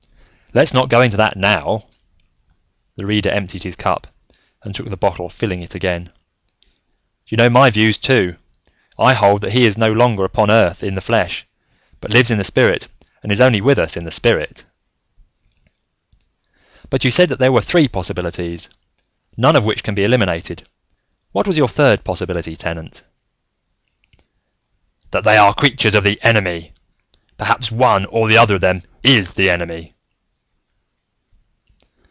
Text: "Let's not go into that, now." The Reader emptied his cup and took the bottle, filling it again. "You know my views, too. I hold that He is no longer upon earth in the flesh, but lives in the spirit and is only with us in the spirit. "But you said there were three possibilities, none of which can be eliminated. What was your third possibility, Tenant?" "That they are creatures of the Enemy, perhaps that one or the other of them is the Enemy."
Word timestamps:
"Let's 0.53 0.73
not 0.73 0.89
go 0.89 0.99
into 1.01 1.15
that, 1.15 1.37
now." 1.37 1.87
The 2.97 3.05
Reader 3.05 3.29
emptied 3.29 3.63
his 3.63 3.77
cup 3.77 4.07
and 4.61 4.75
took 4.75 4.89
the 4.89 4.97
bottle, 4.97 5.29
filling 5.29 5.63
it 5.63 5.75
again. 5.75 6.11
"You 7.25 7.37
know 7.37 7.49
my 7.49 7.69
views, 7.69 7.97
too. 7.97 8.35
I 8.99 9.13
hold 9.13 9.39
that 9.43 9.53
He 9.53 9.63
is 9.65 9.77
no 9.77 9.93
longer 9.93 10.25
upon 10.25 10.51
earth 10.51 10.83
in 10.83 10.95
the 10.95 10.99
flesh, 10.99 11.45
but 12.01 12.11
lives 12.11 12.31
in 12.31 12.37
the 12.37 12.43
spirit 12.43 12.89
and 13.23 13.31
is 13.31 13.39
only 13.39 13.61
with 13.61 13.79
us 13.79 13.95
in 13.95 14.03
the 14.03 14.11
spirit. 14.11 14.65
"But 16.89 17.05
you 17.05 17.11
said 17.11 17.29
there 17.29 17.53
were 17.53 17.61
three 17.61 17.87
possibilities, 17.87 18.67
none 19.37 19.55
of 19.55 19.63
which 19.63 19.83
can 19.83 19.95
be 19.95 20.03
eliminated. 20.03 20.67
What 21.31 21.47
was 21.47 21.57
your 21.57 21.69
third 21.69 22.03
possibility, 22.03 22.57
Tenant?" 22.57 23.03
"That 25.11 25.23
they 25.23 25.37
are 25.37 25.53
creatures 25.53 25.95
of 25.95 26.03
the 26.03 26.21
Enemy, 26.21 26.73
perhaps 27.37 27.69
that 27.69 27.75
one 27.77 28.03
or 28.07 28.27
the 28.27 28.35
other 28.37 28.55
of 28.55 28.59
them 28.59 28.83
is 29.01 29.35
the 29.35 29.49
Enemy." 29.49 29.93